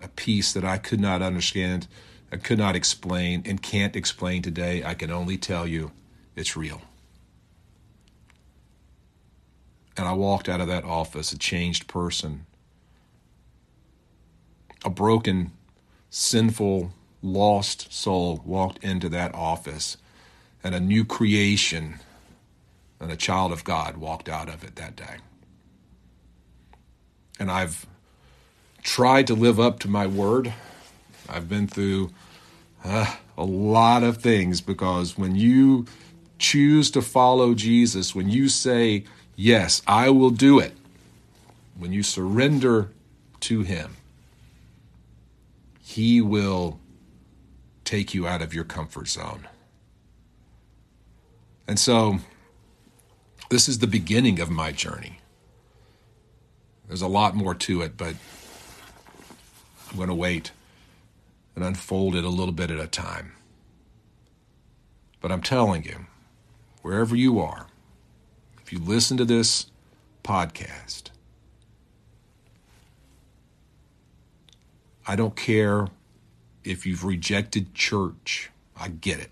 A 0.00 0.06
peace 0.06 0.52
that 0.52 0.64
I 0.64 0.78
could 0.78 1.00
not 1.00 1.22
understand, 1.22 1.88
I 2.30 2.36
could 2.36 2.58
not 2.58 2.76
explain, 2.76 3.42
and 3.46 3.60
can't 3.60 3.96
explain 3.96 4.42
today. 4.42 4.84
I 4.84 4.94
can 4.94 5.10
only 5.10 5.36
tell 5.36 5.66
you 5.66 5.90
it's 6.36 6.56
real. 6.56 6.82
And 9.96 10.08
I 10.08 10.12
walked 10.12 10.48
out 10.48 10.60
of 10.60 10.66
that 10.68 10.84
office 10.84 11.32
a 11.32 11.38
changed 11.38 11.86
person, 11.86 12.46
a 14.84 14.90
broken, 14.90 15.52
sinful 16.10 16.92
lost 17.22 17.92
soul 17.92 18.42
walked 18.44 18.82
into 18.84 19.08
that 19.08 19.34
office, 19.34 19.96
and 20.62 20.74
a 20.74 20.80
new 20.80 21.04
creation 21.04 22.00
and 23.00 23.10
a 23.10 23.16
child 23.16 23.52
of 23.52 23.64
God 23.64 23.96
walked 23.96 24.28
out 24.28 24.48
of 24.48 24.64
it 24.64 24.76
that 24.76 24.96
day. 24.96 25.16
And 27.38 27.50
I've 27.50 27.86
tried 28.82 29.26
to 29.26 29.34
live 29.34 29.58
up 29.58 29.78
to 29.80 29.88
my 29.88 30.06
word. 30.06 30.52
I've 31.28 31.48
been 31.48 31.66
through 31.66 32.10
uh, 32.84 33.16
a 33.36 33.44
lot 33.44 34.02
of 34.02 34.18
things 34.18 34.60
because 34.60 35.18
when 35.18 35.34
you 35.34 35.86
choose 36.38 36.90
to 36.92 37.02
follow 37.02 37.54
Jesus, 37.54 38.14
when 38.14 38.28
you 38.28 38.48
say, 38.48 39.04
Yes, 39.36 39.82
I 39.86 40.10
will 40.10 40.30
do 40.30 40.58
it, 40.58 40.72
when 41.76 41.92
you 41.92 42.02
surrender 42.02 42.90
to 43.40 43.62
Him, 43.62 43.96
He 45.80 46.20
will 46.20 46.78
take 47.84 48.14
you 48.14 48.26
out 48.26 48.42
of 48.42 48.54
your 48.54 48.64
comfort 48.64 49.08
zone. 49.08 49.48
And 51.66 51.78
so, 51.78 52.18
this 53.50 53.68
is 53.68 53.78
the 53.78 53.86
beginning 53.86 54.40
of 54.40 54.50
my 54.50 54.72
journey. 54.72 55.18
There's 56.86 57.02
a 57.02 57.08
lot 57.08 57.34
more 57.34 57.54
to 57.54 57.82
it, 57.82 57.96
but 57.96 58.14
I'm 59.90 59.96
going 59.96 60.08
to 60.08 60.14
wait 60.14 60.52
and 61.54 61.64
unfold 61.64 62.14
it 62.14 62.24
a 62.24 62.28
little 62.28 62.52
bit 62.52 62.70
at 62.70 62.80
a 62.80 62.86
time. 62.86 63.32
But 65.20 65.32
I'm 65.32 65.42
telling 65.42 65.84
you, 65.84 66.06
wherever 66.82 67.16
you 67.16 67.40
are, 67.40 67.66
if 68.64 68.72
you 68.72 68.78
listen 68.78 69.18
to 69.18 69.26
this 69.26 69.66
podcast, 70.22 71.10
I 75.06 75.16
don't 75.16 75.36
care 75.36 75.88
if 76.64 76.86
you've 76.86 77.04
rejected 77.04 77.74
church. 77.74 78.50
I 78.74 78.88
get 78.88 79.20
it. 79.20 79.30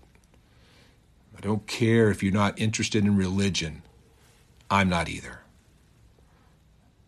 I 1.35 1.41
don't 1.41 1.65
care 1.65 2.11
if 2.11 2.21
you're 2.21 2.31
not 2.31 2.61
interested 2.61 3.03
in 3.03 3.17
religion. 3.17 3.81
I'm 4.69 4.87
not 4.87 5.09
either. 5.09 5.39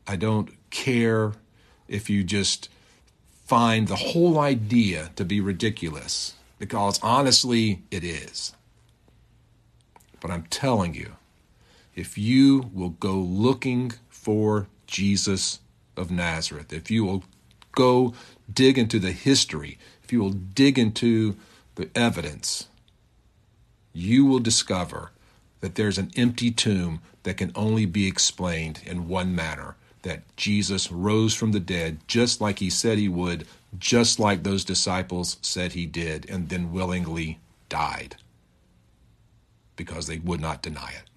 I 0.08 0.16
don't 0.16 0.50
care 0.72 1.34
if 1.88 2.10
you 2.10 2.24
just 2.24 2.70
find 3.46 3.88
the 3.88 3.98
whole 3.98 4.40
idea 4.40 5.12
to 5.16 5.24
be 5.24 5.40
ridiculous, 5.40 6.34
because 6.58 7.00
honestly, 7.04 7.84
it 7.92 8.04
is. 8.04 8.54
But 10.20 10.32
I'm 10.32 10.48
telling 10.50 10.96
you, 10.96 11.18
if 11.96 12.18
you 12.18 12.70
will 12.74 12.90
go 12.90 13.16
looking 13.16 13.94
for 14.10 14.68
Jesus 14.86 15.60
of 15.96 16.12
Nazareth, 16.12 16.74
if 16.74 16.92
you 16.92 17.06
will 17.06 17.24
go 17.72 18.14
dig 18.52 18.78
into 18.78 19.00
the 19.00 19.12
history, 19.12 19.78
if 20.04 20.12
you 20.12 20.20
will 20.20 20.32
dig 20.32 20.78
into 20.78 21.36
the 21.76 21.90
evidence, 21.96 22.68
you 23.94 24.26
will 24.26 24.40
discover 24.40 25.12
that 25.62 25.76
there's 25.76 25.98
an 25.98 26.12
empty 26.16 26.52
tomb 26.52 27.00
that 27.24 27.38
can 27.38 27.52
only 27.56 27.86
be 27.86 28.08
explained 28.08 28.82
in 28.86 29.08
one 29.08 29.34
manner 29.34 29.76
that 30.04 30.22
Jesus 30.36 30.92
rose 30.92 31.34
from 31.34 31.52
the 31.52 31.60
dead 31.60 31.98
just 32.08 32.40
like 32.40 32.60
he 32.60 32.70
said 32.70 32.98
he 32.98 33.10
would, 33.10 33.48
just 33.80 34.20
like 34.20 34.44
those 34.44 34.64
disciples 34.64 35.38
said 35.42 35.72
he 35.72 35.88
did, 35.88 36.30
and 36.30 36.50
then 36.50 36.72
willingly 36.72 37.40
died 37.70 38.16
because 39.76 40.08
they 40.08 40.20
would 40.20 40.40
not 40.40 40.62
deny 40.62 40.90
it. 40.90 41.10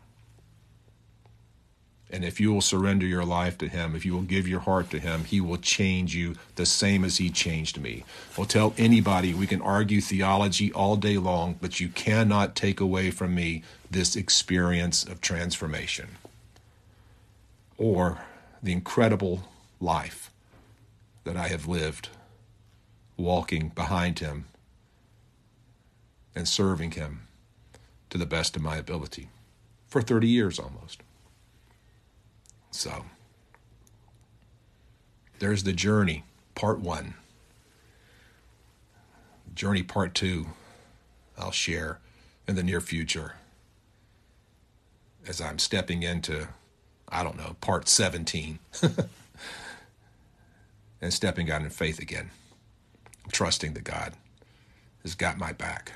And 2.10 2.24
if 2.24 2.40
you 2.40 2.52
will 2.52 2.62
surrender 2.62 3.04
your 3.04 3.24
life 3.24 3.58
to 3.58 3.68
Him, 3.68 3.94
if 3.94 4.06
you 4.06 4.14
will 4.14 4.22
give 4.22 4.48
your 4.48 4.60
heart 4.60 4.90
to 4.90 4.98
Him, 4.98 5.24
He 5.24 5.40
will 5.40 5.58
change 5.58 6.14
you 6.14 6.36
the 6.54 6.64
same 6.64 7.04
as 7.04 7.18
He 7.18 7.28
changed 7.28 7.80
me. 7.80 8.04
I'll 8.38 8.46
tell 8.46 8.72
anybody 8.78 9.34
we 9.34 9.46
can 9.46 9.60
argue 9.60 10.00
theology 10.00 10.72
all 10.72 10.96
day 10.96 11.18
long, 11.18 11.56
but 11.60 11.80
you 11.80 11.88
cannot 11.88 12.56
take 12.56 12.80
away 12.80 13.10
from 13.10 13.34
me 13.34 13.62
this 13.90 14.16
experience 14.16 15.04
of 15.04 15.20
transformation 15.20 16.08
or 17.76 18.18
the 18.62 18.72
incredible 18.72 19.48
life 19.80 20.30
that 21.24 21.36
I 21.36 21.48
have 21.48 21.68
lived 21.68 22.08
walking 23.18 23.68
behind 23.68 24.20
Him 24.20 24.46
and 26.34 26.48
serving 26.48 26.92
Him 26.92 27.28
to 28.08 28.16
the 28.16 28.26
best 28.26 28.56
of 28.56 28.62
my 28.62 28.76
ability 28.76 29.28
for 29.88 30.00
30 30.00 30.26
years 30.26 30.58
almost. 30.58 31.02
So 32.78 33.04
there's 35.40 35.64
the 35.64 35.72
journey, 35.72 36.22
part 36.54 36.78
one. 36.78 37.14
Journey 39.52 39.82
part 39.82 40.14
two, 40.14 40.46
I'll 41.36 41.50
share 41.50 41.98
in 42.46 42.54
the 42.54 42.62
near 42.62 42.80
future 42.80 43.34
as 45.26 45.40
I'm 45.40 45.58
stepping 45.58 46.04
into, 46.04 46.46
I 47.08 47.24
don't 47.24 47.36
know, 47.36 47.56
part 47.60 47.88
17. 47.88 48.60
and 51.00 51.12
stepping 51.12 51.50
out 51.50 51.62
in 51.62 51.70
faith 51.70 51.98
again, 51.98 52.30
trusting 53.32 53.72
that 53.72 53.82
God 53.82 54.12
has 55.02 55.16
got 55.16 55.36
my 55.36 55.52
back 55.52 55.94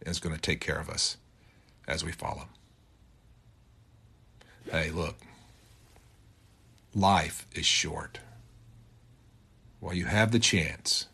and 0.00 0.08
is 0.08 0.18
going 0.18 0.34
to 0.34 0.40
take 0.40 0.60
care 0.60 0.80
of 0.80 0.90
us 0.90 1.16
as 1.86 2.04
we 2.04 2.10
follow. 2.10 2.48
Hey, 4.68 4.90
look, 4.90 5.14
life 6.94 7.46
is 7.54 7.66
short. 7.66 8.18
While 9.80 9.94
you 9.94 10.06
have 10.06 10.32
the 10.32 10.38
chance, 10.38 11.06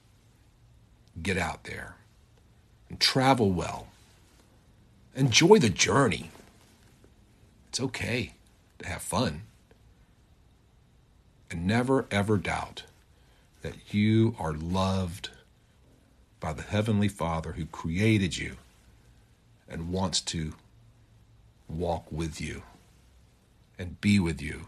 get 1.23 1.37
out 1.37 1.65
there 1.65 1.97
and 2.89 2.99
travel 2.99 3.51
well. 3.51 3.89
Enjoy 5.15 5.59
the 5.59 5.69
journey. 5.69 6.31
It's 7.69 7.81
okay 7.81 8.33
to 8.79 8.87
have 8.87 9.03
fun. 9.03 9.43
And 11.51 11.67
never, 11.67 12.07
ever 12.11 12.37
doubt 12.37 12.85
that 13.63 13.95
you 13.95 14.35
are 14.39 14.53
loved 14.53 15.31
by 16.41 16.53
the 16.53 16.63
Heavenly 16.63 17.09
Father 17.09 17.53
who 17.53 17.67
created 17.67 18.37
you 18.37 18.57
and 19.69 19.93
wants 19.93 20.21
to 20.21 20.55
walk 21.69 22.11
with 22.11 22.41
you 22.41 22.63
and 23.79 24.01
be 24.01 24.19
with 24.19 24.43
you 24.43 24.67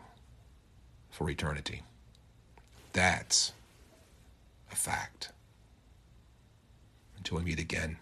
for 1.17 1.31
eternity. 1.31 1.83
That's 2.93 3.53
a 4.71 4.77
fact. 4.77 5.31
Until 7.17 7.39
we 7.39 7.45
meet 7.45 7.59
again, 7.59 7.97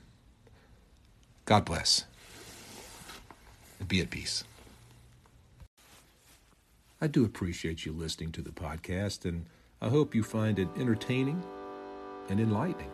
God 1.45 1.65
bless 1.65 2.07
and 3.79 3.87
be 3.87 4.01
at 4.01 4.11
peace. 4.11 4.43
I 7.01 7.07
do 7.07 7.25
appreciate 7.25 7.87
you 7.87 7.93
listening 7.93 8.33
to 8.33 8.43
the 8.43 8.51
podcast, 8.51 9.25
and 9.25 9.47
I 9.81 9.91
hope 9.91 10.13
you 10.13 10.25
find 10.25 10.59
it 10.59 10.69
entertaining 10.77 11.41
and 12.29 12.41
enlightening. 12.41 12.91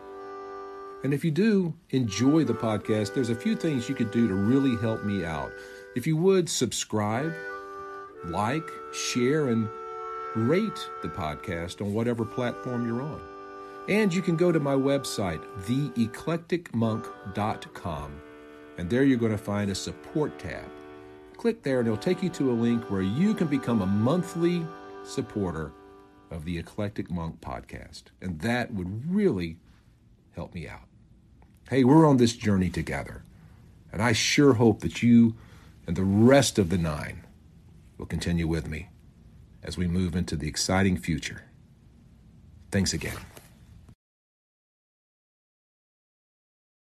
And 1.03 1.15
if 1.15 1.25
you 1.25 1.31
do 1.31 1.73
enjoy 1.89 2.43
the 2.43 2.53
podcast, 2.53 3.15
there's 3.15 3.31
a 3.31 3.35
few 3.35 3.55
things 3.55 3.89
you 3.89 3.95
could 3.95 4.11
do 4.11 4.27
to 4.27 4.35
really 4.35 4.77
help 4.77 5.03
me 5.03 5.25
out. 5.25 5.51
If 5.95 6.05
you 6.05 6.15
would 6.17 6.47
subscribe, 6.47 7.33
like, 8.25 8.69
share, 8.93 9.47
and 9.47 9.67
rate 10.35 10.89
the 11.01 11.07
podcast 11.09 11.81
on 11.81 11.93
whatever 11.93 12.23
platform 12.25 12.87
you're 12.87 13.01
on. 13.01 13.21
And 13.89 14.13
you 14.13 14.21
can 14.21 14.35
go 14.35 14.51
to 14.51 14.59
my 14.59 14.75
website, 14.75 15.43
theeclecticmonk.com, 15.63 18.21
and 18.77 18.87
there 18.89 19.03
you're 19.03 19.17
going 19.17 19.31
to 19.31 19.37
find 19.37 19.71
a 19.71 19.75
support 19.75 20.39
tab. 20.39 20.65
Click 21.35 21.61
there, 21.63 21.79
and 21.79 21.87
it'll 21.87 21.97
take 21.97 22.23
you 22.23 22.29
to 22.29 22.51
a 22.51 22.53
link 22.53 22.89
where 22.89 23.01
you 23.01 23.33
can 23.33 23.47
become 23.47 23.81
a 23.81 23.85
monthly 23.85 24.65
supporter 25.03 25.73
of 26.29 26.45
the 26.45 26.57
Eclectic 26.57 27.11
Monk 27.11 27.41
podcast. 27.41 28.03
And 28.21 28.39
that 28.41 28.73
would 28.73 29.11
really 29.11 29.57
help 30.35 30.53
me 30.53 30.67
out. 30.67 30.85
Hey, 31.69 31.83
we're 31.83 32.07
on 32.07 32.17
this 32.17 32.33
journey 32.33 32.69
together. 32.69 33.23
And 33.91 34.01
I 34.01 34.13
sure 34.13 34.53
hope 34.53 34.79
that 34.81 35.03
you 35.03 35.35
and 35.87 35.97
the 35.97 36.03
rest 36.03 36.57
of 36.57 36.69
the 36.69 36.77
nine 36.77 37.23
will 37.97 38.05
continue 38.05 38.47
with 38.47 38.69
me 38.69 38.87
as 39.63 39.77
we 39.77 39.87
move 39.87 40.15
into 40.15 40.35
the 40.35 40.47
exciting 40.47 40.97
future. 40.97 41.43
Thanks 42.71 42.93
again. 42.93 43.17